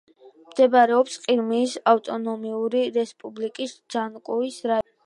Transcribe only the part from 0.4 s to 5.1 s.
მდებარეობს ყირიმის ავტონომიური რესპუბლიკის ჯანკოის რაიონში.